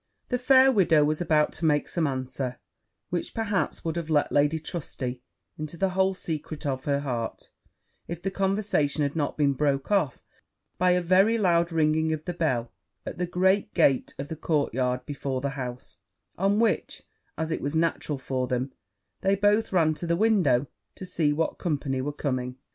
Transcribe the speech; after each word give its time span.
The 0.29 0.39
fair 0.39 0.71
widow 0.71 1.03
was 1.05 1.21
about 1.21 1.53
to 1.53 1.65
make 1.65 1.87
some 1.87 2.07
answer, 2.07 2.57
which 3.11 3.35
perhaps 3.35 3.85
would 3.85 3.95
have 3.97 4.09
let 4.09 4.31
Lady 4.31 4.57
Trusty 4.57 5.21
into 5.59 5.77
the 5.77 5.89
whole 5.89 6.15
secret 6.15 6.65
of 6.65 6.85
her 6.85 7.01
heart, 7.01 7.51
if 8.07 8.19
the 8.19 8.31
conversation 8.31 9.03
had 9.03 9.15
not 9.15 9.37
been 9.37 9.53
broke 9.53 9.91
off 9.91 10.23
by 10.79 10.89
a 10.89 11.01
very 11.01 11.37
loud 11.37 11.71
ringing 11.71 12.13
of 12.13 12.25
the 12.25 12.33
bell 12.33 12.71
at 13.05 13.19
the 13.19 13.27
great 13.27 13.75
gate 13.75 14.15
of 14.17 14.27
the 14.27 14.35
courtyard 14.35 15.05
before 15.05 15.39
the 15.39 15.49
house; 15.51 15.97
on 16.35 16.57
which, 16.59 17.03
as 17.37 17.51
it 17.51 17.61
was 17.61 17.75
natural 17.75 18.17
for 18.17 18.47
them, 18.47 18.73
they 19.21 19.35
both 19.35 19.71
ran 19.71 19.93
to 19.93 20.07
the 20.07 20.15
window 20.17 20.65
to 20.95 21.05
see 21.05 21.31
what 21.31 21.59
company 21.59 22.01
were 22.01 22.11
coming. 22.11 22.57